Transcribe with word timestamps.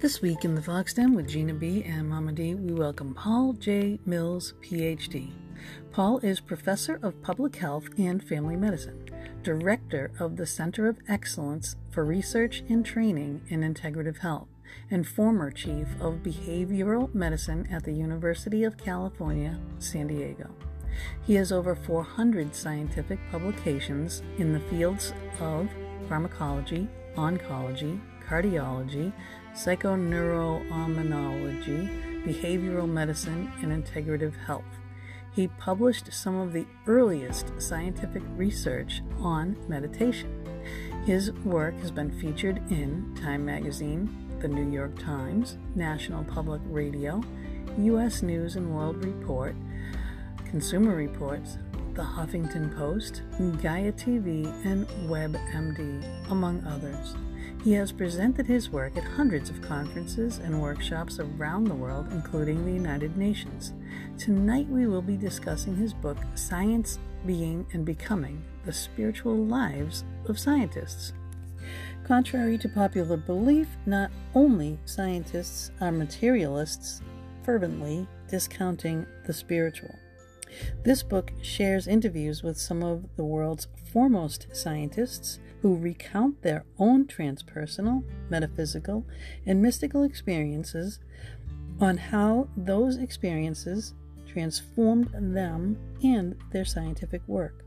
This 0.00 0.22
week 0.22 0.46
in 0.46 0.54
the 0.54 0.62
Fox 0.62 0.94
Den 0.94 1.12
with 1.12 1.28
Gina 1.28 1.52
B 1.52 1.84
and 1.84 2.08
Mama 2.08 2.32
D, 2.32 2.54
we 2.54 2.72
welcome 2.72 3.12
Paul 3.12 3.52
J. 3.52 3.98
Mills, 4.06 4.54
PhD. 4.62 5.30
Paul 5.92 6.20
is 6.20 6.40
Professor 6.40 6.98
of 7.02 7.20
Public 7.20 7.56
Health 7.56 7.90
and 7.98 8.24
Family 8.24 8.56
Medicine, 8.56 9.04
Director 9.42 10.10
of 10.18 10.36
the 10.36 10.46
Center 10.46 10.88
of 10.88 10.96
Excellence 11.06 11.76
for 11.90 12.02
Research 12.02 12.64
and 12.70 12.82
Training 12.82 13.42
in 13.48 13.60
Integrative 13.60 14.16
Health, 14.20 14.48
and 14.90 15.06
former 15.06 15.50
Chief 15.50 15.86
of 16.00 16.22
Behavioral 16.22 17.14
Medicine 17.14 17.68
at 17.70 17.84
the 17.84 17.92
University 17.92 18.64
of 18.64 18.78
California, 18.78 19.60
San 19.80 20.06
Diego. 20.06 20.48
He 21.26 21.34
has 21.34 21.52
over 21.52 21.74
400 21.74 22.54
scientific 22.54 23.18
publications 23.30 24.22
in 24.38 24.54
the 24.54 24.60
fields 24.60 25.12
of 25.40 25.68
pharmacology, 26.08 26.88
oncology, 27.16 28.00
cardiology, 28.30 29.12
psychoneuroimmunology, 29.54 32.24
behavioral 32.24 32.88
medicine, 32.88 33.52
and 33.60 33.84
integrative 33.84 34.36
health. 34.46 34.64
He 35.32 35.48
published 35.48 36.12
some 36.12 36.36
of 36.36 36.52
the 36.52 36.66
earliest 36.86 37.60
scientific 37.60 38.22
research 38.36 39.02
on 39.18 39.56
meditation. 39.68 40.36
His 41.04 41.32
work 41.44 41.76
has 41.80 41.90
been 41.90 42.10
featured 42.20 42.58
in 42.70 43.16
Time 43.20 43.44
Magazine, 43.44 44.08
The 44.40 44.48
New 44.48 44.70
York 44.70 44.98
Times, 44.98 45.58
National 45.74 46.24
Public 46.24 46.60
Radio, 46.66 47.22
U.S. 47.78 48.22
News 48.22 48.56
and 48.56 48.74
World 48.74 49.04
Report, 49.04 49.54
Consumer 50.44 50.94
Reports, 50.94 51.58
The 51.94 52.02
Huffington 52.02 52.76
Post, 52.76 53.22
Gaia 53.62 53.92
TV, 53.92 54.46
and 54.64 54.86
WebMD, 55.08 56.30
among 56.30 56.64
others. 56.64 57.14
He 57.62 57.72
has 57.72 57.92
presented 57.92 58.46
his 58.46 58.70
work 58.70 58.96
at 58.96 59.04
hundreds 59.04 59.50
of 59.50 59.60
conferences 59.60 60.38
and 60.38 60.62
workshops 60.62 61.18
around 61.18 61.64
the 61.64 61.74
world, 61.74 62.06
including 62.10 62.64
the 62.64 62.72
United 62.72 63.18
Nations. 63.18 63.74
Tonight 64.16 64.66
we 64.68 64.86
will 64.86 65.02
be 65.02 65.18
discussing 65.18 65.76
his 65.76 65.92
book, 65.92 66.16
Science, 66.34 66.98
Being, 67.26 67.66
and 67.74 67.84
Becoming 67.84 68.42
The 68.64 68.72
Spiritual 68.72 69.36
Lives 69.36 70.04
of 70.26 70.38
Scientists. 70.38 71.12
Contrary 72.02 72.56
to 72.56 72.68
popular 72.68 73.18
belief, 73.18 73.68
not 73.84 74.10
only 74.34 74.78
scientists 74.86 75.70
are 75.82 75.92
materialists, 75.92 77.02
fervently 77.42 78.08
discounting 78.26 79.04
the 79.26 79.34
spiritual. 79.34 79.94
This 80.82 81.02
book 81.02 81.30
shares 81.42 81.86
interviews 81.86 82.42
with 82.42 82.58
some 82.58 82.82
of 82.82 83.04
the 83.16 83.24
world's 83.24 83.68
foremost 83.92 84.46
scientists 84.54 85.38
who 85.62 85.76
recount 85.76 86.42
their 86.42 86.64
own 86.78 87.06
transpersonal, 87.06 88.04
metaphysical, 88.28 89.06
and 89.46 89.60
mystical 89.60 90.02
experiences 90.02 90.98
on 91.80 91.96
how 91.96 92.48
those 92.56 92.96
experiences 92.96 93.94
transformed 94.26 95.10
them 95.12 95.76
and 96.02 96.36
their 96.52 96.64
scientific 96.64 97.22
work. 97.26 97.64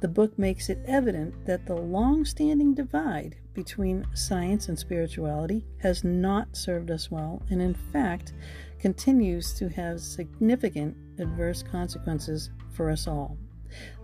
The 0.00 0.08
book 0.08 0.38
makes 0.38 0.70
it 0.70 0.78
evident 0.86 1.44
that 1.46 1.66
the 1.66 1.74
long 1.74 2.24
standing 2.24 2.74
divide 2.74 3.36
between 3.52 4.06
science 4.14 4.68
and 4.68 4.78
spirituality 4.78 5.64
has 5.78 6.04
not 6.04 6.56
served 6.56 6.90
us 6.90 7.10
well, 7.10 7.42
and 7.50 7.60
in 7.60 7.74
fact 7.74 8.32
continues 8.78 9.52
to 9.54 9.68
have 9.68 10.00
significant 10.00 10.96
adverse 11.18 11.62
consequences 11.62 12.50
for 12.70 12.90
us 12.90 13.06
all. 13.06 13.36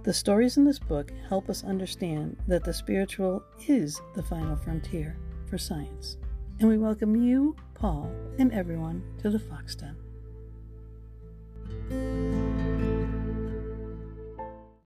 The 0.03 0.13
stories 0.13 0.57
in 0.57 0.65
this 0.65 0.79
book 0.79 1.13
help 1.29 1.49
us 1.49 1.65
understand 1.65 2.37
that 2.49 2.65
the 2.65 2.73
spiritual 2.73 3.45
is 3.69 4.01
the 4.15 4.23
final 4.23 4.57
frontier 4.57 5.17
for 5.47 5.59
science. 5.59 6.17
And 6.59 6.69
we 6.69 6.79
welcome 6.79 7.17
you, 7.17 7.57
Paul, 7.75 8.11
and 8.39 8.53
everyone 8.53 9.03
to 9.23 9.31
the 9.31 9.39
Fox 9.39 9.75
Den. 9.75 10.02